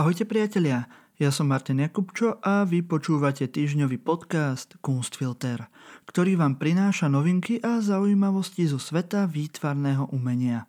Ahojte 0.00 0.24
priatelia, 0.24 0.88
ja 1.20 1.28
som 1.28 1.52
Martin 1.52 1.84
Jakubčo 1.84 2.40
a 2.40 2.64
vy 2.64 2.80
počúvate 2.80 3.44
týždňový 3.44 4.00
podcast 4.00 4.80
Kunstfilter, 4.80 5.68
ktorý 6.08 6.40
vám 6.40 6.56
prináša 6.56 7.12
novinky 7.12 7.60
a 7.60 7.84
zaujímavosti 7.84 8.64
zo 8.64 8.80
sveta 8.80 9.28
výtvarného 9.28 10.08
umenia. 10.08 10.64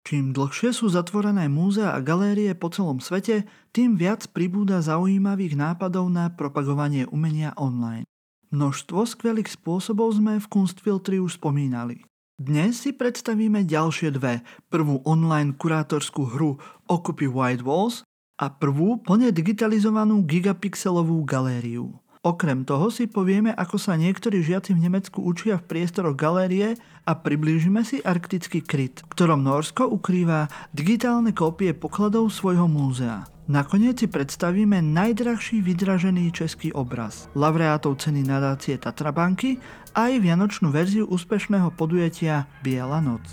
Čím 0.00 0.32
dlhšie 0.32 0.72
sú 0.72 0.88
zatvorené 0.88 1.44
múzea 1.52 1.92
a 1.92 2.00
galérie 2.00 2.48
po 2.56 2.72
celom 2.72 3.04
svete, 3.04 3.44
tým 3.76 4.00
viac 4.00 4.24
pribúda 4.32 4.80
zaujímavých 4.80 5.52
nápadov 5.52 6.08
na 6.08 6.32
propagovanie 6.32 7.04
umenia 7.12 7.52
online. 7.60 8.08
Množstvo 8.48 9.04
skvelých 9.04 9.60
spôsobov 9.60 10.16
sme 10.16 10.40
v 10.40 10.48
Kunstfiltri 10.48 11.20
už 11.20 11.36
spomínali. 11.36 12.00
Dnes 12.40 12.80
si 12.80 12.96
predstavíme 12.96 13.68
ďalšie 13.68 14.16
dve. 14.16 14.40
Prvú 14.72 15.04
online 15.04 15.52
kurátorskú 15.52 16.32
hru 16.32 16.56
Occupy 16.88 17.28
White 17.28 17.60
Walls 17.60 18.08
a 18.38 18.46
prvú 18.48 19.02
plne 19.02 19.34
digitalizovanú 19.34 20.22
gigapixelovú 20.22 21.26
galériu. 21.26 21.98
Okrem 22.22 22.66
toho 22.66 22.90
si 22.90 23.06
povieme, 23.06 23.54
ako 23.54 23.78
sa 23.78 23.94
niektorí 23.94 24.42
žiaci 24.42 24.74
v 24.74 24.82
Nemecku 24.90 25.22
učia 25.22 25.58
v 25.58 25.66
priestoroch 25.70 26.18
galérie 26.18 26.74
a 27.06 27.12
priblížime 27.14 27.86
si 27.86 28.02
arktický 28.02 28.62
kryt, 28.62 29.06
v 29.06 29.10
ktorom 29.14 29.40
Norsko 29.46 29.86
ukrýva 29.86 30.50
digitálne 30.74 31.30
kópie 31.30 31.70
pokladov 31.72 32.34
svojho 32.34 32.66
múzea. 32.66 33.22
Nakoniec 33.48 34.04
si 34.04 34.12
predstavíme 34.12 34.82
najdrahší 34.82 35.64
vydražený 35.64 36.28
český 36.36 36.68
obraz, 36.76 37.32
laureátov 37.32 37.96
ceny 37.96 38.20
nadácie 38.20 38.76
Tatrabanky 38.76 39.56
a 39.96 40.12
aj 40.12 40.20
vianočnú 40.20 40.68
verziu 40.68 41.08
úspešného 41.08 41.72
podujatia 41.72 42.44
Biela 42.60 43.00
noc. 43.00 43.24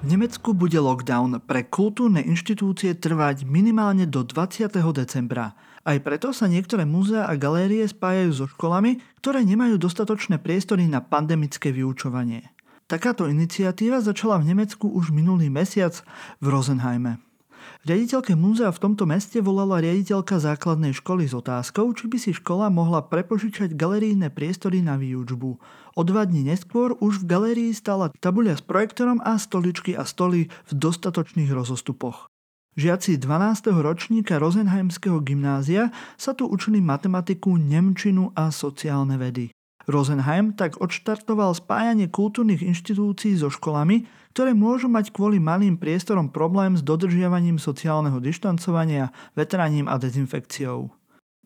Nemecku 0.00 0.56
bude 0.56 0.80
lockdown 0.80 1.44
pre 1.44 1.60
kultúrne 1.68 2.24
inštitúcie 2.24 2.96
trvať 2.96 3.44
minimálne 3.44 4.08
do 4.08 4.24
20. 4.24 4.72
decembra. 4.96 5.52
Aj 5.84 5.98
preto 6.00 6.32
sa 6.32 6.48
niektoré 6.48 6.88
múzea 6.88 7.28
a 7.28 7.36
galérie 7.36 7.84
spájajú 7.84 8.32
so 8.32 8.46
školami, 8.48 8.96
ktoré 9.20 9.44
nemajú 9.44 9.76
dostatočné 9.76 10.40
priestory 10.40 10.88
na 10.88 11.04
pandemické 11.04 11.68
vyučovanie. 11.68 12.48
Takáto 12.88 13.28
iniciatíva 13.28 14.00
začala 14.00 14.40
v 14.40 14.56
Nemecku 14.56 14.88
už 14.88 15.12
minulý 15.12 15.52
mesiac 15.52 15.92
v 16.40 16.46
Rosenheime. 16.48 17.20
Riaditeľke 17.86 18.36
múzea 18.36 18.68
v 18.68 18.82
tomto 18.82 19.04
meste 19.08 19.40
volala 19.40 19.80
riaditeľka 19.80 20.40
základnej 20.40 20.96
školy 20.96 21.28
s 21.28 21.34
otázkou, 21.36 21.92
či 21.96 22.08
by 22.10 22.18
si 22.20 22.30
škola 22.36 22.68
mohla 22.68 23.04
prepožičať 23.04 23.76
galerijné 23.76 24.28
priestory 24.28 24.84
na 24.84 25.00
výučbu. 25.00 25.50
O 25.96 26.02
dva 26.06 26.24
dní 26.24 26.44
neskôr 26.46 26.96
už 27.00 27.24
v 27.24 27.28
galérii 27.28 27.72
stála 27.76 28.12
tabuľa 28.20 28.58
s 28.58 28.62
projektorom 28.64 29.20
a 29.20 29.36
stoličky 29.36 29.92
a 29.92 30.04
stoly 30.04 30.48
v 30.48 30.72
dostatočných 30.72 31.50
rozostupoch. 31.52 32.30
Žiaci 32.78 33.18
12. 33.18 33.74
ročníka 33.82 34.38
Rosenheimského 34.38 35.18
gymnázia 35.20 35.90
sa 36.14 36.32
tu 36.32 36.46
učili 36.46 36.78
matematiku, 36.78 37.58
nemčinu 37.58 38.30
a 38.38 38.48
sociálne 38.54 39.18
vedy. 39.18 39.50
Rosenheim 39.90 40.54
tak 40.54 40.78
odštartoval 40.78 41.52
spájanie 41.58 42.06
kultúrnych 42.06 42.62
inštitúcií 42.62 43.34
so 43.34 43.50
školami, 43.50 44.06
ktoré 44.30 44.54
môžu 44.54 44.86
mať 44.86 45.10
kvôli 45.10 45.42
malým 45.42 45.74
priestorom 45.74 46.30
problém 46.30 46.78
s 46.78 46.86
dodržiavaním 46.86 47.58
sociálneho 47.58 48.22
dištancovania, 48.22 49.10
vetraním 49.34 49.90
a 49.90 49.98
dezinfekciou. 49.98 50.94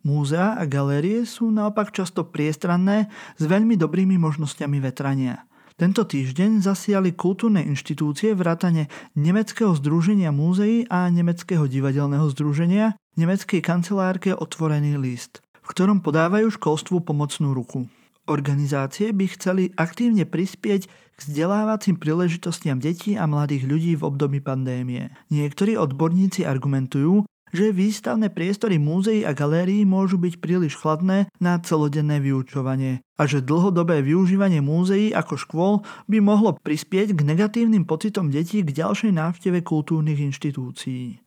Múzea 0.04 0.60
a 0.60 0.68
galérie 0.68 1.24
sú 1.24 1.48
naopak 1.48 1.88
často 1.88 2.28
priestranné 2.28 3.08
s 3.40 3.48
veľmi 3.48 3.80
dobrými 3.80 4.20
možnosťami 4.20 4.76
vetrania. 4.84 5.48
Tento 5.74 6.06
týždeň 6.06 6.62
zasiali 6.62 7.16
kultúrne 7.16 7.64
inštitúcie 7.64 8.36
vrátane 8.36 8.86
Nemeckého 9.18 9.74
združenia 9.74 10.30
múzeí 10.30 10.86
a 10.86 11.10
Nemeckého 11.10 11.66
divadelného 11.66 12.30
združenia 12.30 12.94
Nemeckej 13.16 13.58
kancelárke 13.58 14.36
otvorený 14.36 15.00
list, 15.00 15.42
v 15.64 15.66
ktorom 15.72 16.04
podávajú 16.04 16.52
školstvu 16.52 17.02
pomocnú 17.02 17.56
ruku. 17.56 17.90
Organizácie 18.24 19.12
by 19.12 19.26
chceli 19.36 19.68
aktívne 19.76 20.24
prispieť 20.24 20.88
k 20.88 21.18
vzdelávacím 21.20 22.00
príležitostiam 22.00 22.80
detí 22.80 23.20
a 23.20 23.28
mladých 23.28 23.68
ľudí 23.68 23.92
v 24.00 24.06
období 24.08 24.40
pandémie. 24.40 25.12
Niektorí 25.28 25.76
odborníci 25.76 26.48
argumentujú, 26.48 27.28
že 27.54 27.70
výstavné 27.70 28.34
priestory 28.34 28.82
múzeí 28.82 29.22
a 29.22 29.30
galérií 29.30 29.86
môžu 29.86 30.18
byť 30.18 30.42
príliš 30.42 30.74
chladné 30.74 31.30
na 31.38 31.60
celodenné 31.62 32.18
vyučovanie 32.18 32.98
a 33.14 33.22
že 33.30 33.46
dlhodobé 33.46 34.02
využívanie 34.02 34.58
múzeí 34.58 35.14
ako 35.14 35.34
škôl 35.38 35.74
by 36.10 36.18
mohlo 36.18 36.58
prispieť 36.58 37.14
k 37.14 37.20
negatívnym 37.22 37.86
pocitom 37.86 38.32
detí 38.32 38.66
k 38.66 38.74
ďalšej 38.74 39.14
návšteve 39.14 39.62
kultúrnych 39.62 40.18
inštitúcií. 40.18 41.22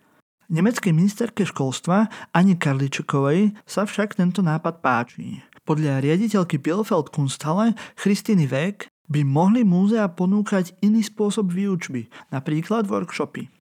Nemeckej 0.51 0.91
ministerke 0.91 1.47
školstva 1.47 2.11
Ani 2.35 2.59
Karličekovej 2.59 3.55
sa 3.63 3.87
však 3.87 4.19
tento 4.19 4.43
nápad 4.43 4.83
páči. 4.83 5.43
Podľa 5.67 5.99
riaditeľky 5.99 6.63
Bielefeld 6.63 7.11
Kunsthalle 7.11 7.75
Christiny 7.99 8.47
Weg 8.47 8.87
by 9.11 9.27
mohli 9.27 9.67
múzea 9.67 10.07
ponúkať 10.15 10.71
iný 10.79 11.03
spôsob 11.03 11.51
výučby, 11.51 12.07
napríklad 12.31 12.87
workshopy. 12.87 13.51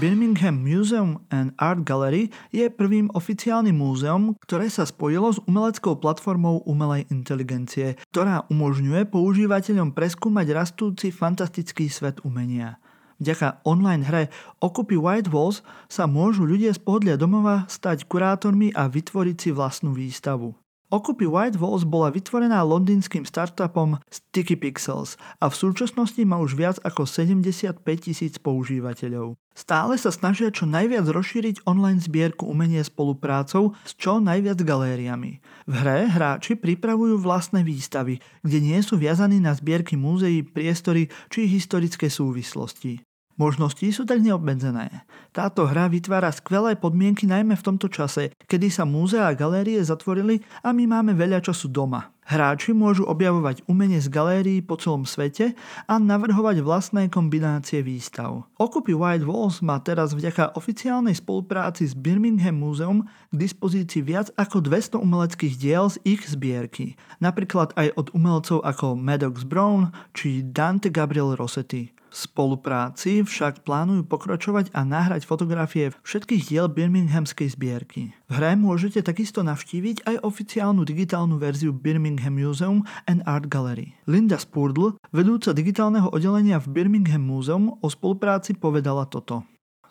Birmingham 0.00 0.64
Museum 0.64 1.22
and 1.28 1.52
Art 1.60 1.84
Gallery 1.84 2.32
je 2.50 2.66
prvým 2.72 3.12
oficiálnym 3.12 3.78
múzeum, 3.78 4.32
ktoré 4.48 4.66
sa 4.72 4.88
spojilo 4.88 5.30
s 5.30 5.38
umeleckou 5.44 6.00
platformou 6.00 6.64
umelej 6.64 7.04
inteligencie, 7.12 8.00
ktorá 8.10 8.48
umožňuje 8.48 9.06
používateľom 9.12 9.92
preskúmať 9.92 10.46
rastúci 10.56 11.12
fantastický 11.12 11.92
svet 11.92 12.18
umenia. 12.24 12.80
Vďaka 13.22 13.62
online 13.62 14.02
hre 14.08 14.22
Okupy 14.58 14.98
White 14.98 15.30
Walls 15.30 15.62
sa 15.86 16.08
môžu 16.10 16.48
ľudia 16.48 16.74
z 16.74 16.82
pohodlia 16.82 17.14
domova 17.14 17.68
stať 17.70 18.08
kurátormi 18.10 18.74
a 18.74 18.90
vytvoriť 18.90 19.36
si 19.38 19.50
vlastnú 19.54 19.94
výstavu. 19.94 20.63
Okupy 20.92 21.24
White 21.24 21.56
Walls 21.56 21.88
bola 21.88 22.12
vytvorená 22.12 22.60
londýnskym 22.60 23.24
startupom 23.24 23.96
Sticky 24.12 24.52
Pixels 24.52 25.16
a 25.40 25.48
v 25.48 25.56
súčasnosti 25.56 26.20
má 26.28 26.36
už 26.36 26.52
viac 26.52 26.76
ako 26.84 27.08
75 27.08 27.80
tisíc 28.04 28.36
používateľov. 28.36 29.40
Stále 29.56 29.96
sa 29.96 30.12
snažia 30.12 30.52
čo 30.52 30.68
najviac 30.68 31.08
rozšíriť 31.08 31.64
online 31.64 32.02
zbierku 32.02 32.44
umenie 32.44 32.84
spoluprácou 32.84 33.72
s 33.86 33.96
čo 33.96 34.20
najviac 34.20 34.60
galériami. 34.60 35.40
V 35.64 35.72
hre 35.72 36.10
hráči 36.10 36.58
pripravujú 36.58 37.16
vlastné 37.16 37.64
výstavy, 37.64 38.20
kde 38.44 38.58
nie 38.60 38.78
sú 38.84 39.00
viazaní 39.00 39.40
na 39.40 39.56
zbierky 39.56 39.96
múzeí, 39.96 40.44
priestory 40.44 41.08
či 41.32 41.48
historické 41.48 42.10
súvislosti. 42.12 43.13
Možnosti 43.34 43.82
sú 43.90 44.06
tak 44.06 44.22
neobmedzené. 44.22 45.02
Táto 45.34 45.66
hra 45.66 45.90
vytvára 45.90 46.30
skvelé 46.30 46.78
podmienky 46.78 47.26
najmä 47.26 47.58
v 47.58 47.66
tomto 47.66 47.90
čase, 47.90 48.30
kedy 48.46 48.70
sa 48.70 48.86
múzea 48.86 49.26
a 49.26 49.34
galérie 49.34 49.82
zatvorili 49.82 50.38
a 50.62 50.70
my 50.70 50.86
máme 50.86 51.18
veľa 51.18 51.42
času 51.42 51.66
doma. 51.66 52.14
Hráči 52.24 52.72
môžu 52.72 53.04
objavovať 53.04 53.66
umenie 53.68 54.00
z 54.00 54.08
galérií 54.08 54.64
po 54.64 54.80
celom 54.80 55.04
svete 55.04 55.52
a 55.84 55.94
navrhovať 56.00 56.64
vlastné 56.64 57.12
kombinácie 57.12 57.84
výstav. 57.84 58.48
Okupy 58.56 58.96
White 58.96 59.28
Walls 59.28 59.60
má 59.60 59.76
teraz 59.82 60.16
vďaka 60.16 60.56
oficiálnej 60.56 61.18
spolupráci 61.18 61.84
s 61.84 61.92
Birmingham 61.92 62.56
Museum 62.56 63.04
k 63.04 63.34
dispozícii 63.34 64.00
viac 64.00 64.32
ako 64.40 64.64
200 64.64 65.04
umeleckých 65.04 65.54
diel 65.60 65.90
z 65.92 66.00
ich 66.06 66.24
zbierky, 66.24 66.96
napríklad 67.20 67.76
aj 67.76 67.92
od 67.92 68.06
umelcov 68.16 68.64
ako 68.64 68.96
Maddox 68.96 69.44
Brown 69.44 69.92
či 70.16 70.40
Dante 70.40 70.88
Gabriel 70.88 71.36
Rossetti. 71.36 71.93
Spolupráci 72.14 73.26
však 73.26 73.66
plánujú 73.66 74.06
pokračovať 74.06 74.70
a 74.70 74.86
nahrať 74.86 75.26
fotografie 75.26 75.90
všetkých 76.06 76.46
diel 76.46 76.70
Birminghamskej 76.70 77.58
zbierky. 77.58 78.14
V 78.30 78.38
hre 78.38 78.54
môžete 78.54 79.02
takisto 79.02 79.42
navštíviť 79.42 80.06
aj 80.06 80.22
oficiálnu 80.22 80.86
digitálnu 80.86 81.42
verziu 81.42 81.74
Birmingham 81.74 82.38
Museum 82.38 82.86
and 83.10 83.26
Art 83.26 83.50
Gallery. 83.50 83.98
Linda 84.06 84.38
Spurdle, 84.38 84.94
vedúca 85.10 85.50
digitálneho 85.50 86.06
oddelenia 86.14 86.62
v 86.62 86.70
Birmingham 86.70 87.26
Museum, 87.26 87.74
o 87.82 87.86
spolupráci 87.90 88.54
povedala 88.54 89.10
toto. 89.10 89.42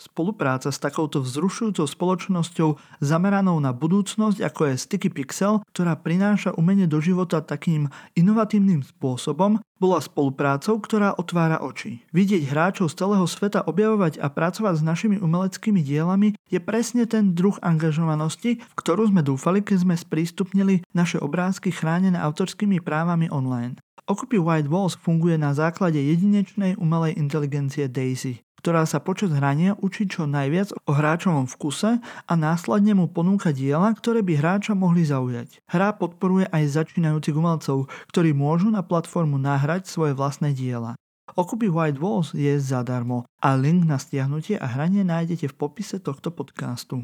Spolupráca 0.03 0.67
s 0.67 0.83
takouto 0.83 1.23
vzrušujúcou 1.23 1.88
spoločnosťou 1.88 2.75
zameranou 3.00 3.55
na 3.63 3.71
budúcnosť, 3.71 4.44
ako 4.44 4.61
je 4.67 4.75
Sticky 4.75 5.07
Pixel, 5.07 5.63
ktorá 5.71 5.95
prináša 5.95 6.51
umenie 6.59 6.91
do 6.91 7.00
života 7.00 7.39
takým 7.39 7.88
inovatívnym 8.11 8.83
spôsobom, 8.83 9.63
bola 9.79 10.03
spoluprácou, 10.03 10.83
ktorá 10.83 11.15
otvára 11.15 11.63
oči. 11.63 12.03
Vidieť 12.11 12.51
hráčov 12.51 12.91
z 12.91 13.00
celého 13.00 13.23
sveta 13.23 13.63
objavovať 13.63 14.19
a 14.19 14.27
pracovať 14.27 14.83
s 14.83 14.83
našimi 14.83 15.23
umeleckými 15.23 15.79
dielami 15.79 16.35
je 16.51 16.59
presne 16.59 17.07
ten 17.07 17.31
druh 17.31 17.55
angažovanosti, 17.63 18.59
v 18.59 18.75
ktorú 18.75 19.07
sme 19.07 19.23
dúfali, 19.23 19.63
keď 19.63 19.88
sme 19.88 19.95
sprístupnili 19.95 20.83
naše 20.91 21.15
obrázky 21.15 21.71
chránené 21.71 22.19
autorskými 22.19 22.83
právami 22.83 23.31
online. 23.31 23.79
Occupy 24.03 24.35
White 24.35 24.67
Walls 24.67 25.00
funguje 25.00 25.39
na 25.39 25.55
základe 25.55 25.95
jedinečnej 25.95 26.75
umelej 26.75 27.15
inteligencie 27.15 27.88
Daisy 27.88 28.44
ktorá 28.63 28.88
sa 28.88 29.04
počas 29.04 29.36
hrania 29.36 29.75
učí 29.83 30.07
čo 30.07 30.24
najviac 30.24 30.71
o 30.88 30.95
hráčovom 30.95 31.51
vkuse 31.51 32.00
a 32.00 32.33
následne 32.39 32.95
mu 32.95 33.12
ponúka 33.12 33.51
diela, 33.51 33.92
ktoré 33.92 34.24
by 34.24 34.39
hráča 34.39 34.71
mohli 34.71 35.04
zaujať. 35.04 35.60
Hra 35.68 36.00
podporuje 36.00 36.48
aj 36.48 36.71
začínajúcich 36.80 37.36
umelcov, 37.36 37.92
ktorí 38.15 38.31
môžu 38.31 38.71
na 38.71 38.80
platformu 38.80 39.36
nahrať 39.36 39.92
svoje 39.92 40.15
vlastné 40.15 40.56
diela. 40.56 40.95
Okupy 41.36 41.68
White 41.68 42.00
Walls 42.00 42.31
je 42.31 42.56
zadarmo 42.56 43.27
a 43.44 43.60
link 43.60 43.83
na 43.83 44.00
stiahnutie 44.00 44.56
a 44.56 44.68
hranie 44.71 45.04
nájdete 45.04 45.51
v 45.51 45.56
popise 45.60 46.00
tohto 46.00 46.31
podcastu. 46.31 47.04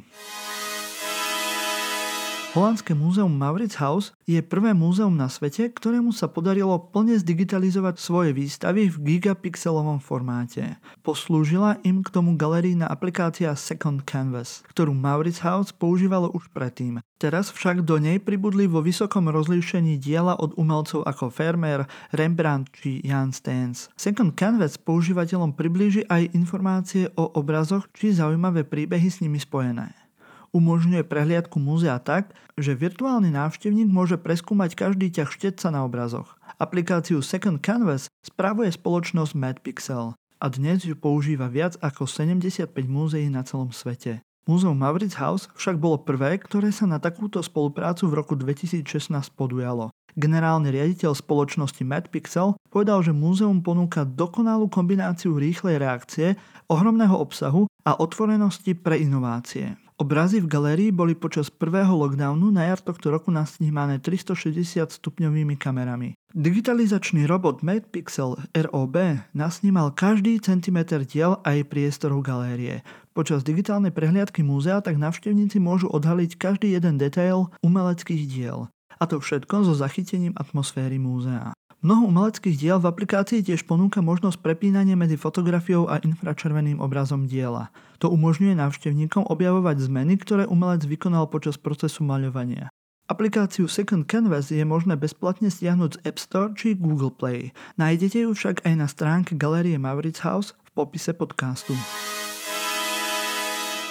Holandské 2.49 2.97
múzeum 2.97 3.29
Maurits 3.29 3.77
House 3.77 4.09
je 4.25 4.41
prvé 4.41 4.73
múzeum 4.73 5.13
na 5.13 5.29
svete, 5.29 5.69
ktorému 5.69 6.09
sa 6.09 6.25
podarilo 6.25 6.81
plne 6.81 7.13
zdigitalizovať 7.13 8.01
svoje 8.01 8.33
výstavy 8.33 8.89
v 8.89 8.97
gigapixelovom 9.05 10.01
formáte. 10.01 10.81
Poslúžila 11.05 11.77
im 11.85 12.01
k 12.01 12.09
tomu 12.09 12.33
galerijná 12.33 12.89
aplikácia 12.89 13.53
Second 13.53 14.01
Canvas, 14.01 14.65
ktorú 14.65 14.97
Maurits 14.97 15.45
House 15.45 15.69
používalo 15.69 16.33
už 16.33 16.49
predtým. 16.49 17.05
Teraz 17.21 17.53
však 17.53 17.85
do 17.85 18.01
nej 18.01 18.17
pribudli 18.17 18.65
vo 18.65 18.81
vysokom 18.81 19.29
rozlíšení 19.29 20.01
diela 20.01 20.33
od 20.33 20.57
umelcov 20.57 21.05
ako 21.05 21.29
Vermeer, 21.29 21.85
Rembrandt 22.17 22.73
či 22.73 22.97
Jan 23.05 23.29
Stens. 23.29 23.93
Second 23.93 24.33
Canvas 24.33 24.81
používateľom 24.81 25.53
priblíži 25.53 26.01
aj 26.09 26.33
informácie 26.33 27.13
o 27.13 27.29
obrazoch 27.29 27.85
či 27.93 28.09
zaujímavé 28.09 28.65
príbehy 28.65 29.05
s 29.05 29.21
nimi 29.21 29.37
spojené 29.37 30.08
umožňuje 30.55 31.05
prehliadku 31.05 31.57
múzea 31.61 31.97
tak, 32.01 32.33
že 32.57 32.77
virtuálny 32.77 33.33
návštevník 33.33 33.89
môže 33.89 34.17
preskúmať 34.17 34.75
každý 34.75 35.13
ťah 35.13 35.29
štetca 35.29 35.69
na 35.69 35.85
obrazoch. 35.85 36.35
Aplikáciu 36.59 37.23
Second 37.23 37.61
Canvas 37.61 38.09
spravuje 38.25 38.73
spoločnosť 38.73 39.31
MadPixel 39.37 40.13
a 40.15 40.45
dnes 40.47 40.87
ju 40.87 40.95
používa 40.95 41.51
viac 41.51 41.75
ako 41.83 42.07
75 42.07 42.71
múzeí 42.87 43.27
na 43.27 43.43
celom 43.43 43.69
svete. 43.75 44.23
Múzeum 44.49 44.73
Mavericks 44.73 45.19
House 45.21 45.45
však 45.53 45.77
bolo 45.77 46.01
prvé, 46.01 46.41
ktoré 46.41 46.73
sa 46.73 46.89
na 46.89 46.97
takúto 46.97 47.37
spoluprácu 47.37 48.09
v 48.09 48.17
roku 48.17 48.33
2016 48.33 49.13
podujalo. 49.37 49.93
Generálny 50.17 50.73
riaditeľ 50.73 51.13
spoločnosti 51.13 51.85
MadPixel 51.85 52.57
povedal, 52.73 53.05
že 53.05 53.13
múzeum 53.13 53.61
ponúka 53.61 54.01
dokonalú 54.01 54.65
kombináciu 54.65 55.37
rýchlej 55.37 55.77
reakcie, 55.77 56.27
ohromného 56.65 57.13
obsahu 57.13 57.69
a 57.85 57.93
otvorenosti 58.01 58.73
pre 58.73 58.97
inovácie. 58.97 59.77
Obrazy 59.99 60.39
v 60.39 60.47
galérii 60.47 60.95
boli 60.95 61.11
počas 61.11 61.51
prvého 61.51 61.91
lockdownu 61.91 62.55
na 62.55 62.71
jar 62.71 62.79
tohto 62.79 63.11
roku 63.11 63.35
nasnímané 63.35 63.99
360 63.99 64.95
stupňovými 64.95 65.59
kamerami. 65.59 66.15
Digitalizačný 66.31 67.27
robot 67.27 67.59
MatePixel 67.59 68.39
ROB 68.55 68.95
nasnímal 69.35 69.91
každý 69.91 70.39
centimeter 70.39 71.03
diel 71.03 71.43
aj 71.43 71.67
priestorov 71.67 72.23
galérie. 72.23 72.79
Počas 73.11 73.43
digitálnej 73.43 73.91
prehliadky 73.91 74.39
múzea 74.39 74.79
tak 74.79 74.95
navštevníci 74.95 75.59
môžu 75.59 75.91
odhaliť 75.91 76.39
každý 76.39 76.79
jeden 76.79 76.95
detail 76.95 77.51
umeleckých 77.59 78.23
diel. 78.23 78.71
A 78.95 79.03
to 79.03 79.19
všetko 79.19 79.67
so 79.67 79.75
zachytením 79.75 80.31
atmosféry 80.39 80.95
múzea. 80.95 81.51
Mnoho 81.79 82.11
umeleckých 82.11 82.59
diel 82.59 82.75
v 82.83 82.91
aplikácii 82.91 83.39
tiež 83.39 83.63
ponúka 83.63 84.03
možnosť 84.03 84.43
prepínania 84.43 84.99
medzi 84.99 85.15
fotografiou 85.15 85.87
a 85.87 86.03
infračerveným 86.03 86.83
obrazom 86.83 87.23
diela. 87.23 87.71
To 88.03 88.11
umožňuje 88.11 88.51
návštevníkom 88.51 89.23
objavovať 89.31 89.87
zmeny, 89.87 90.19
ktoré 90.19 90.43
umelec 90.43 90.83
vykonal 90.83 91.31
počas 91.31 91.55
procesu 91.55 92.03
maľovania. 92.03 92.67
Aplikáciu 93.07 93.71
Second 93.71 94.03
Canvas 94.11 94.51
je 94.51 94.59
možné 94.67 94.99
bezplatne 94.99 95.47
stiahnuť 95.47 95.91
z 95.97 96.01
App 96.03 96.19
Store 96.19 96.51
či 96.51 96.75
Google 96.75 97.15
Play. 97.15 97.55
Nájdete 97.79 98.27
ju 98.27 98.35
však 98.35 98.67
aj 98.67 98.73
na 98.75 98.87
stránke 98.91 99.39
Galerie 99.39 99.79
Mavericks 99.79 100.19
House 100.27 100.59
v 100.67 100.83
popise 100.83 101.15
podcastu. 101.15 101.79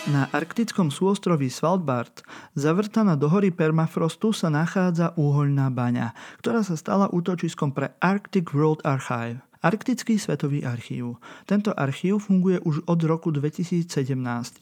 Na 0.08 0.24
arktickom 0.32 0.88
súostroví 0.88 1.52
Svalbard, 1.52 2.24
zavrtaná 2.56 3.12
do 3.12 3.28
hory 3.28 3.52
permafrostu, 3.52 4.32
sa 4.32 4.48
nachádza 4.48 5.12
úhoľná 5.20 5.68
baňa, 5.68 6.16
ktorá 6.40 6.64
sa 6.64 6.80
stala 6.80 7.12
útočiskom 7.12 7.76
pre 7.76 7.92
Arctic 8.00 8.48
World 8.56 8.80
Archive. 8.88 9.44
Arktický 9.60 10.16
svetový 10.16 10.64
archív. 10.64 11.20
Tento 11.44 11.76
archív 11.76 12.24
funguje 12.24 12.56
už 12.64 12.88
od 12.88 13.00
roku 13.04 13.28
2017 13.28 13.84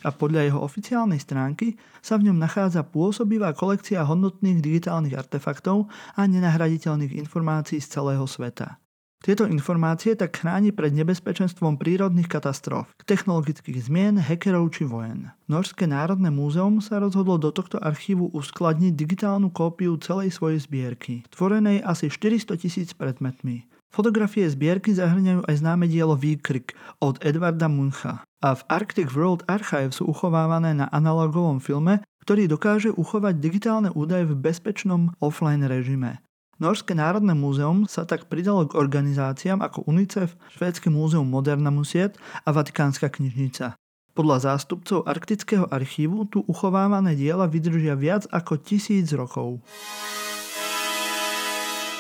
a 0.03 0.11
podľa 0.11 0.51
jeho 0.51 0.59
oficiálnej 0.59 1.23
stránky 1.23 1.79
sa 2.03 2.19
v 2.19 2.27
ňom 2.27 2.43
nachádza 2.43 2.83
pôsobivá 2.83 3.55
kolekcia 3.55 4.03
hodnotných 4.03 4.59
digitálnych 4.59 5.15
artefaktov 5.15 5.87
a 6.19 6.27
nenahraditeľných 6.27 7.15
informácií 7.23 7.79
z 7.79 7.87
celého 7.87 8.27
sveta. 8.27 8.83
Tieto 9.25 9.49
informácie 9.49 10.13
tak 10.13 10.37
chráni 10.37 10.71
pred 10.77 10.93
nebezpečenstvom 10.93 11.81
prírodných 11.81 12.29
katastrof, 12.29 12.93
technologických 13.09 13.89
zmien, 13.89 14.21
hekerov 14.21 14.71
či 14.77 14.85
vojen. 14.85 15.33
Norské 15.49 15.89
národné 15.89 16.29
múzeum 16.29 16.85
sa 16.85 17.01
rozhodlo 17.01 17.41
do 17.41 17.49
tohto 17.49 17.81
archívu 17.81 18.29
uskladniť 18.37 18.93
digitálnu 18.93 19.49
kópiu 19.51 19.97
celej 19.97 20.37
svojej 20.37 20.61
zbierky, 20.61 21.25
tvorenej 21.33 21.81
asi 21.83 22.13
400 22.13 22.61
tisíc 22.61 22.93
predmetmi. 22.93 23.65
Fotografie 23.89 24.45
zbierky 24.45 24.93
zahrňajú 24.93 25.49
aj 25.49 25.55
známe 25.57 25.89
dielo 25.89 26.21
Výkrik 26.21 26.77
od 27.01 27.17
Edvarda 27.25 27.71
Muncha 27.73 28.21
a 28.45 28.53
v 28.53 28.63
Arctic 28.69 29.09
World 29.09 29.49
Archive 29.49 29.97
sú 29.97 30.05
uchovávané 30.13 30.77
na 30.77 30.87
analogovom 30.93 31.65
filme, 31.65 32.05
ktorý 32.27 32.51
dokáže 32.51 32.93
uchovať 32.93 33.41
digitálne 33.41 33.89
údaje 33.95 34.29
v 34.29 34.37
bezpečnom 34.37 35.17
offline 35.23 35.65
režime. 35.65 36.21
Norské 36.57 36.97
národné 36.97 37.37
múzeum 37.37 37.85
sa 37.85 38.09
tak 38.09 38.33
pridalo 38.33 38.65
k 38.65 38.81
organizáciám 38.81 39.61
ako 39.61 39.85
UNICEF, 39.93 40.41
Švédsky 40.57 40.89
múzeum 40.89 41.29
Moderna 41.29 41.69
Musiet 41.69 42.17
a 42.49 42.51
Vatikánska 42.57 43.13
knižnica. 43.13 43.77
Podľa 44.17 44.37
zástupcov 44.41 45.05
Arktického 45.05 45.69
archívu 45.69 46.25
tu 46.25 46.41
uchovávané 46.49 47.13
diela 47.13 47.45
vydržia 47.45 47.93
viac 47.93 48.25
ako 48.33 48.57
tisíc 48.57 49.13
rokov. 49.13 49.61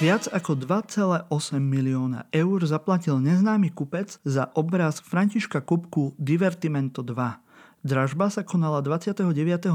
Viac 0.00 0.25
ako 0.32 0.56
2,8 0.56 1.29
milióna 1.61 2.25
eur 2.32 2.64
zaplatil 2.64 3.20
neznámy 3.20 3.76
kupec 3.76 4.17
za 4.25 4.49
obraz 4.56 5.05
Františka 5.05 5.61
Kupku 5.61 6.17
Divertimento 6.17 7.05
2. 7.05 7.12
Dražba 7.85 8.32
sa 8.32 8.41
konala 8.41 8.81
29. 8.81 9.20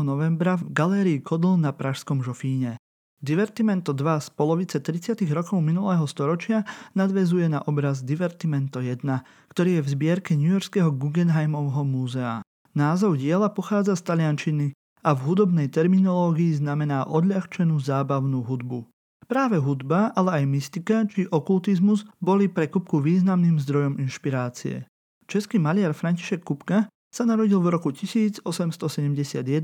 novembra 0.01 0.57
v 0.57 0.73
galérii 0.73 1.19
Kodl 1.21 1.53
na 1.61 1.69
Pražskom 1.69 2.25
Žofíne. 2.25 2.81
Divertimento 3.21 3.93
2 3.93 4.17
z 4.17 4.29
polovice 4.33 4.81
30. 4.81 5.13
rokov 5.29 5.61
minulého 5.61 6.01
storočia 6.09 6.65
nadvezuje 6.97 7.53
na 7.53 7.61
obraz 7.69 8.01
Divertimento 8.01 8.81
1, 8.81 9.05
ktorý 9.53 9.77
je 9.77 9.81
v 9.85 9.91
zbierke 9.93 10.33
New 10.33 10.49
Yorkského 10.49 10.89
Guggenheimovho 10.89 11.85
múzea. 11.85 12.41
Názov 12.73 13.21
diela 13.21 13.53
pochádza 13.53 13.93
z 13.93 14.09
taliančiny 14.09 14.65
a 15.05 15.13
v 15.13 15.19
hudobnej 15.21 15.69
terminológii 15.69 16.65
znamená 16.65 17.05
odľahčenú 17.05 17.77
zábavnú 17.77 18.41
hudbu. 18.41 18.89
Práve 19.29 19.61
hudba, 19.61 20.09
ale 20.17 20.41
aj 20.41 20.43
mystika 20.57 21.05
či 21.05 21.29
okultizmus 21.29 22.09
boli 22.17 22.49
pre 22.49 22.73
Kupku 22.73 23.05
významným 23.05 23.61
zdrojom 23.61 24.01
inšpirácie. 24.01 24.89
Český 25.29 25.61
maliar 25.61 25.93
František 25.93 26.41
Kupka 26.41 26.89
sa 27.11 27.27
narodil 27.27 27.59
v 27.59 27.75
roku 27.75 27.91
1871 27.91 28.41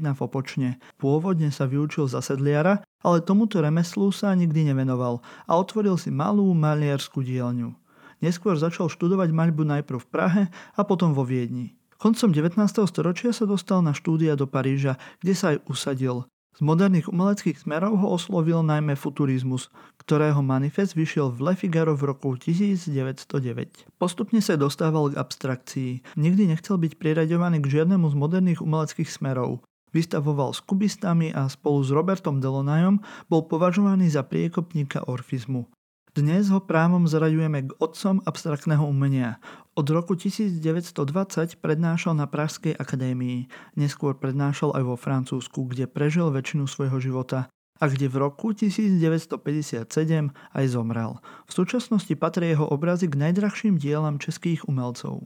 v 0.04 0.20
Opočne. 0.20 0.70
Pôvodne 1.00 1.48
sa 1.50 1.64
vyučil 1.64 2.12
za 2.12 2.20
sedliara, 2.20 2.84
ale 3.02 3.24
tomuto 3.24 3.64
remeslu 3.64 4.12
sa 4.12 4.36
nikdy 4.36 4.68
nevenoval 4.70 5.24
a 5.48 5.56
otvoril 5.56 5.96
si 5.96 6.12
malú 6.12 6.52
maliarskú 6.52 7.24
dielňu. 7.24 7.72
Neskôr 8.20 8.60
začal 8.60 8.92
študovať 8.92 9.32
maľbu 9.32 9.64
najprv 9.64 10.00
v 10.04 10.10
Prahe 10.12 10.44
a 10.76 10.82
potom 10.84 11.16
vo 11.16 11.24
Viedni. 11.24 11.74
Koncom 11.98 12.30
19. 12.30 12.62
storočia 12.86 13.34
sa 13.34 13.50
dostal 13.50 13.82
na 13.82 13.96
štúdia 13.96 14.38
do 14.38 14.46
Paríža, 14.46 15.02
kde 15.18 15.34
sa 15.34 15.56
aj 15.56 15.66
usadil. 15.66 16.30
Z 16.58 16.66
moderných 16.66 17.06
umeleckých 17.14 17.70
smerov 17.70 18.02
ho 18.02 18.18
oslovil 18.18 18.66
najmä 18.66 18.98
futurizmus, 18.98 19.70
ktorého 20.02 20.42
manifest 20.42 20.98
vyšiel 20.98 21.30
v 21.30 21.46
Le 21.46 21.54
Figaro 21.54 21.94
v 21.94 22.10
roku 22.10 22.34
1909. 22.34 23.86
Postupne 24.02 24.42
sa 24.42 24.58
dostával 24.58 25.14
k 25.14 25.22
abstrakcii. 25.22 26.18
Nikdy 26.18 26.50
nechcel 26.50 26.82
byť 26.82 26.98
priraďovaný 26.98 27.62
k 27.62 27.78
žiadnemu 27.78 28.10
z 28.10 28.16
moderných 28.18 28.66
umeleckých 28.66 29.06
smerov. 29.06 29.62
Vystavoval 29.94 30.50
s 30.50 30.66
kubistami 30.66 31.30
a 31.30 31.46
spolu 31.46 31.86
s 31.86 31.94
Robertom 31.94 32.42
Delonajom 32.42 33.06
bol 33.30 33.46
považovaný 33.46 34.10
za 34.10 34.26
priekopníka 34.26 35.06
orfizmu. 35.06 35.70
Dnes 36.18 36.50
ho 36.50 36.58
právom 36.58 37.06
zaraďujeme 37.06 37.70
k 37.70 37.78
otcom 37.78 38.26
abstraktného 38.26 38.82
umenia. 38.82 39.38
Od 39.78 39.86
roku 39.86 40.18
1920 40.18 40.98
prednášal 41.62 42.18
na 42.18 42.26
Pražskej 42.26 42.74
akadémii, 42.74 43.46
neskôr 43.78 44.18
prednášal 44.18 44.74
aj 44.74 44.82
vo 44.82 44.98
Francúzsku, 44.98 45.70
kde 45.70 45.86
prežil 45.86 46.34
väčšinu 46.34 46.66
svojho 46.66 46.98
života 46.98 47.54
a 47.78 47.86
kde 47.86 48.10
v 48.10 48.18
roku 48.18 48.50
1957 48.50 49.94
aj 50.34 50.66
zomrel. 50.66 51.22
V 51.46 51.52
súčasnosti 51.54 52.18
patrí 52.18 52.50
jeho 52.50 52.66
obrazy 52.66 53.06
k 53.06 53.14
najdrahším 53.14 53.78
dielam 53.78 54.18
českých 54.18 54.66
umelcov. 54.66 55.22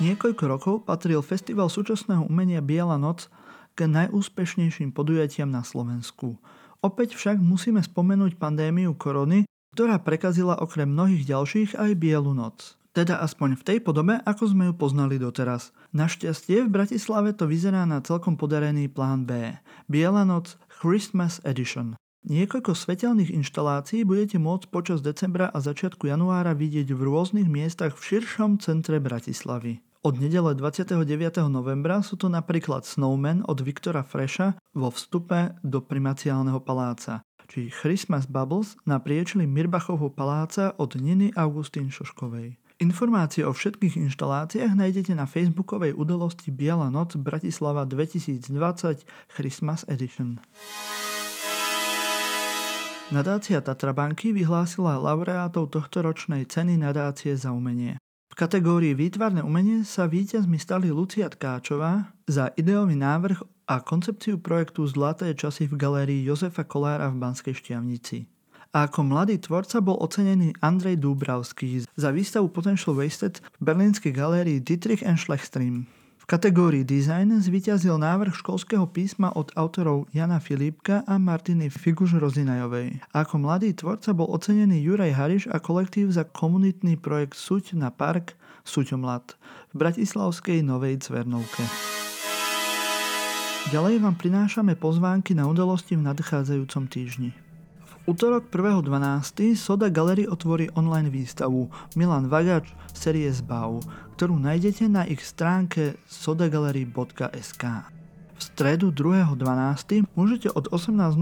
Niekoľko 0.00 0.44
rokov 0.48 0.74
patril 0.88 1.20
Festival 1.20 1.68
súčasného 1.68 2.24
umenia 2.24 2.64
Biela 2.64 2.96
noc 2.96 3.28
k 3.76 3.84
najúspešnejším 3.84 4.96
podujatiam 4.96 5.52
na 5.52 5.60
Slovensku. 5.60 6.40
Opäť 6.82 7.14
však 7.14 7.38
musíme 7.38 7.78
spomenúť 7.78 8.42
pandémiu 8.42 8.98
korony, 8.98 9.46
ktorá 9.72 10.02
prekazila 10.02 10.58
okrem 10.58 10.90
mnohých 10.90 11.30
ďalších 11.30 11.70
aj 11.78 11.90
Bielu 11.94 12.34
noc. 12.34 12.74
Teda 12.92 13.22
aspoň 13.24 13.56
v 13.56 13.62
tej 13.64 13.78
podobe, 13.80 14.20
ako 14.26 14.52
sme 14.52 14.68
ju 14.68 14.74
poznali 14.76 15.16
doteraz. 15.16 15.72
Našťastie 15.96 16.66
v 16.66 16.72
Bratislave 16.74 17.32
to 17.32 17.48
vyzerá 17.48 17.88
na 17.88 18.04
celkom 18.04 18.36
podarený 18.36 18.92
plán 18.92 19.24
B. 19.24 19.56
Biela 19.88 20.28
noc 20.28 20.60
Christmas 20.68 21.40
Edition. 21.46 21.96
Niekoľko 22.22 22.76
svetelných 22.76 23.32
inštalácií 23.32 24.04
budete 24.04 24.36
môcť 24.36 24.68
počas 24.68 25.00
decembra 25.00 25.48
a 25.48 25.58
začiatku 25.58 26.10
januára 26.10 26.52
vidieť 26.52 26.92
v 26.92 27.00
rôznych 27.00 27.48
miestach 27.48 27.96
v 27.96 28.02
širšom 28.18 28.60
centre 28.60 28.98
Bratislavy. 28.98 29.82
Od 30.02 30.18
nedele 30.18 30.58
29. 30.58 30.98
novembra 31.46 32.02
sú 32.02 32.18
to 32.18 32.26
napríklad 32.26 32.82
Snowman 32.82 33.46
od 33.46 33.62
Viktora 33.62 34.02
Freša 34.02 34.58
vo 34.74 34.90
vstupe 34.90 35.54
do 35.62 35.78
primaciálneho 35.78 36.58
paláca, 36.58 37.22
či 37.46 37.70
Christmas 37.70 38.26
Bubbles 38.26 38.74
na 38.82 38.98
priečili 38.98 39.46
Mirbachovho 39.46 40.10
paláca 40.10 40.74
od 40.74 40.98
Niny 40.98 41.38
Augustín 41.38 41.86
Šoškovej. 41.94 42.58
Informácie 42.82 43.46
o 43.46 43.54
všetkých 43.54 44.10
inštaláciách 44.10 44.74
nájdete 44.74 45.14
na 45.14 45.22
facebookovej 45.22 45.94
udalosti 45.94 46.50
Biela 46.50 46.90
noc 46.90 47.14
Bratislava 47.14 47.86
2020 47.86 49.06
Christmas 49.30 49.86
Edition. 49.86 50.42
Nadácia 53.14 53.62
Tatrabanky 53.62 54.34
vyhlásila 54.34 54.98
laureátov 54.98 55.70
tohto 55.70 56.02
ročnej 56.02 56.42
ceny 56.50 56.74
nadácie 56.74 57.38
za 57.38 57.54
umenie. 57.54 58.02
V 58.32 58.40
kategórii 58.40 58.96
výtvarné 58.96 59.44
umenie 59.44 59.84
sa 59.84 60.08
víťazmi 60.08 60.56
stali 60.56 60.88
Lucia 60.88 61.28
Tkáčová 61.28 62.16
za 62.24 62.48
ideový 62.56 62.96
návrh 62.96 63.44
a 63.68 63.84
koncepciu 63.84 64.40
projektu 64.40 64.88
Zlaté 64.88 65.36
časy 65.36 65.68
v 65.68 65.76
galérii 65.76 66.24
Jozefa 66.24 66.64
Kolára 66.64 67.12
v 67.12 67.20
Banskej 67.20 67.52
Štiavnici 67.52 68.24
a 68.72 68.88
ako 68.88 69.04
mladý 69.04 69.36
tvorca 69.36 69.84
bol 69.84 70.00
ocenený 70.00 70.56
Andrej 70.64 71.04
Dúbravský 71.04 71.84
za 71.92 72.08
výstavu 72.08 72.48
Potential 72.48 72.96
Wasted 72.96 73.44
v 73.60 73.62
berlínskej 73.68 74.16
galérii 74.16 74.64
Dietrich 74.64 75.04
and 75.04 75.20
Schlechtstream. 75.20 75.84
V 76.22 76.30
kategórii 76.30 76.86
design 76.86 77.34
zvíťazil 77.34 77.98
návrh 77.98 78.38
školského 78.38 78.86
písma 78.86 79.34
od 79.34 79.50
autorov 79.58 80.06
Jana 80.14 80.38
Filipka 80.38 81.02
a 81.02 81.18
Martiny 81.18 81.66
Figuž 81.66 82.14
Rozinajovej. 82.14 83.02
Ako 83.10 83.42
mladý 83.42 83.74
tvorca 83.74 84.14
bol 84.14 84.30
ocenený 84.30 84.86
Juraj 84.86 85.18
Hariš 85.18 85.44
a 85.50 85.58
kolektív 85.58 86.14
za 86.14 86.22
komunitný 86.22 86.94
projekt 86.94 87.34
Suť 87.34 87.74
na 87.74 87.90
park 87.90 88.38
Suťomlad 88.62 89.34
v 89.74 89.82
Bratislavskej 89.82 90.62
Novej 90.62 91.02
Cvernovke. 91.02 91.66
Ďalej 93.74 94.06
vám 94.06 94.14
prinášame 94.14 94.78
pozvánky 94.78 95.34
na 95.34 95.50
udalosti 95.50 95.98
v 95.98 96.06
nadchádzajúcom 96.06 96.86
týždni 96.86 97.51
útorok 98.06 98.50
1.12. 98.50 99.54
Soda 99.54 99.86
Gallery 99.86 100.26
otvorí 100.26 100.66
online 100.74 101.10
výstavu 101.10 101.70
Milan 101.94 102.26
Vagač 102.26 102.74
série 102.90 103.30
Zbav, 103.30 103.82
ktorú 104.18 104.38
nájdete 104.42 104.90
na 104.90 105.06
ich 105.06 105.22
stránke 105.22 105.94
sodagallery.sk. 106.10 107.64
V 108.34 108.40
stredu 108.40 108.90
2.12. 108.90 110.18
môžete 110.18 110.50
od 110.50 110.66
18.00 110.74 111.14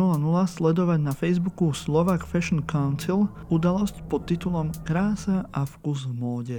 sledovať 0.49 0.99
na 1.04 1.12
Facebooku 1.12 1.76
Slovak 1.76 2.25
Fashion 2.25 2.64
Council 2.64 3.28
udalosť 3.52 4.08
pod 4.08 4.25
titulom 4.25 4.72
Krása 4.88 5.44
a 5.52 5.68
vkus 5.68 6.08
v 6.08 6.14
móde. 6.16 6.58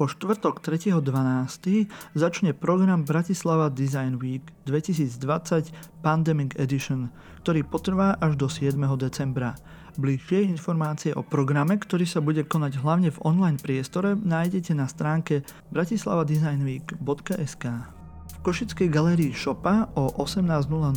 Po 0.00 0.08
štvrtok 0.08 0.64
3.12. 0.64 1.84
začne 2.16 2.56
program 2.56 3.04
Bratislava 3.04 3.68
Design 3.68 4.16
Week 4.16 4.40
2020 4.64 5.76
Pandemic 6.00 6.56
Edition, 6.56 7.12
ktorý 7.44 7.68
potrvá 7.68 8.16
až 8.16 8.40
do 8.40 8.48
7. 8.48 8.80
decembra. 8.96 9.60
Bližšie 10.00 10.48
informácie 10.48 11.12
o 11.12 11.20
programe, 11.20 11.76
ktorý 11.76 12.08
sa 12.08 12.24
bude 12.24 12.48
konať 12.48 12.80
hlavne 12.80 13.12
v 13.12 13.20
online 13.28 13.60
priestore, 13.60 14.16
nájdete 14.16 14.72
na 14.72 14.88
stránke 14.88 15.44
bratislavadesignweek.sk. 15.68 17.99
Košickej 18.40 18.88
galérii 18.88 19.36
Šopa 19.36 19.92
o 19.92 20.16
18.00 20.16 20.96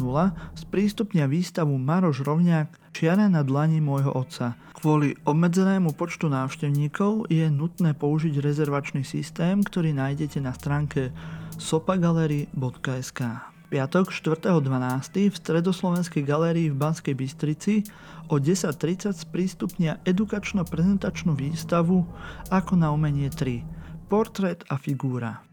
sprístupnia 0.55 1.27
výstavu 1.27 1.75
Maroš 1.75 2.23
Rovňák 2.23 2.95
Čiara 2.95 3.27
na 3.27 3.43
dlani 3.43 3.83
môjho 3.83 4.15
otca. 4.15 4.55
Kvôli 4.71 5.19
obmedzenému 5.27 5.91
počtu 5.91 6.31
návštevníkov 6.31 7.27
je 7.27 7.43
nutné 7.51 7.99
použiť 7.99 8.39
rezervačný 8.39 9.03
systém, 9.03 9.59
ktorý 9.59 9.91
nájdete 9.91 10.39
na 10.39 10.55
stránke 10.55 11.11
sopagalery.sk. 11.59 13.19
Piatok 13.67 14.15
4.12. 14.15 15.27
v 15.27 15.35
Stredoslovenskej 15.35 16.23
galérii 16.23 16.71
v 16.71 16.79
Banskej 16.79 17.11
Bystrici 17.11 17.83
o 18.31 18.39
10.30 18.39 19.19
sprístupnia 19.19 19.99
edukačno-prezentačnú 20.07 21.35
výstavu 21.35 22.07
Ako 22.47 22.79
na 22.79 22.95
umenie 22.95 23.27
3. 23.27 24.07
Portrét 24.07 24.63
a 24.71 24.79
figúra. 24.79 25.52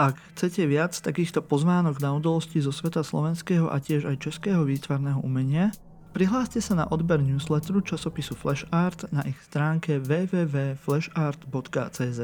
Ak 0.00 0.16
chcete 0.32 0.64
viac 0.64 0.96
takýchto 0.96 1.44
pozvánok 1.44 2.00
na 2.00 2.16
udalosti 2.16 2.56
zo 2.64 2.72
sveta 2.72 3.04
slovenského 3.04 3.68
a 3.68 3.76
tiež 3.84 4.08
aj 4.08 4.24
českého 4.24 4.64
výtvarného 4.64 5.20
umenia, 5.20 5.76
prihláste 6.16 6.64
sa 6.64 6.72
na 6.72 6.88
odber 6.88 7.20
newsletteru 7.20 7.84
časopisu 7.84 8.32
Flash 8.32 8.64
Art 8.72 9.04
na 9.12 9.20
ich 9.28 9.36
stránke 9.44 10.00
www.flashart.cz. 10.00 12.20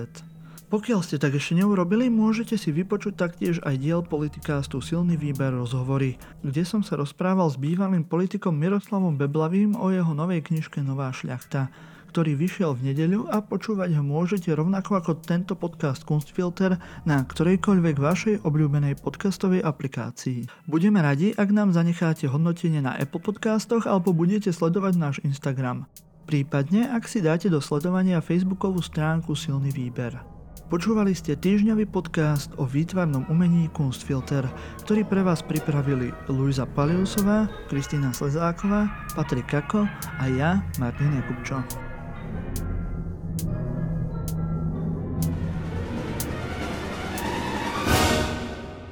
Pokiaľ 0.73 1.01
ste 1.05 1.21
tak 1.21 1.37
ešte 1.37 1.61
neurobili, 1.61 2.09
môžete 2.09 2.57
si 2.57 2.73
vypočuť 2.73 3.13
taktiež 3.13 3.61
aj 3.61 3.77
diel 3.77 4.01
politikástu 4.01 4.81
Silný 4.81 5.21
výber 5.21 5.53
rozhovory, 5.53 6.17
kde 6.41 6.65
som 6.65 6.81
sa 6.81 6.97
rozprával 6.97 7.53
s 7.53 7.61
bývalým 7.61 8.09
politikom 8.09 8.57
Miroslavom 8.57 9.21
Beblavým 9.21 9.77
o 9.77 9.93
jeho 9.93 10.17
novej 10.17 10.49
knižke 10.49 10.81
Nová 10.81 11.13
šľachta 11.13 11.69
ktorý 12.07 12.39
vyšiel 12.39 12.79
v 12.79 12.95
nedeľu 12.95 13.29
a 13.29 13.43
počúvať 13.43 13.99
ho 13.99 14.03
môžete 14.07 14.55
rovnako 14.55 15.03
ako 15.03 15.13
tento 15.19 15.59
podcast 15.59 16.07
Kunstfilter 16.07 16.79
na 17.03 17.27
ktorejkoľvek 17.27 17.97
vašej 17.99 18.35
obľúbenej 18.47 19.03
podcastovej 19.03 19.67
aplikácii. 19.67 20.47
Budeme 20.71 21.03
radi, 21.03 21.35
ak 21.35 21.51
nám 21.51 21.75
zanecháte 21.75 22.31
hodnotenie 22.31 22.79
na 22.79 22.95
Apple 22.95 23.21
podcastoch 23.21 23.85
alebo 23.85 24.15
budete 24.15 24.55
sledovať 24.55 24.95
náš 24.95 25.17
Instagram. 25.27 25.91
Prípadne, 26.27 26.91
ak 26.91 27.07
si 27.07 27.23
dáte 27.23 27.47
do 27.47 27.63
sledovania 27.63 28.19
facebookovú 28.19 28.83
stránku 28.83 29.39
Silný 29.39 29.71
výber. 29.71 30.37
Počúvali 30.67 31.15
ste 31.15 31.39
týždňový 31.39 31.87
podcast 31.87 32.51
o 32.59 32.67
výtvarnom 32.67 33.23
umení 33.31 33.71
Kunstfilter, 33.71 34.43
ktorý 34.83 35.07
pre 35.07 35.23
vás 35.23 35.39
pripravili 35.39 36.11
Luisa 36.27 36.67
Paliusová, 36.67 37.47
Kristýna 37.71 38.11
Slezáková, 38.11 38.91
Patrik 39.15 39.47
Kako 39.47 39.87
a 40.19 40.25
ja, 40.27 40.67
Martin 40.83 41.15
Jakubčo. 41.15 41.86